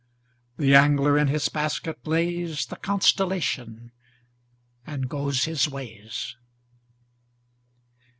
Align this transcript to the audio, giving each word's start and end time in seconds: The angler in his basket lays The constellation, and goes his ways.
The 0.57 0.73
angler 0.73 1.15
in 1.15 1.27
his 1.27 1.47
basket 1.49 2.07
lays 2.07 2.65
The 2.65 2.75
constellation, 2.75 3.91
and 4.83 5.07
goes 5.07 5.43
his 5.43 5.69
ways. 5.69 6.35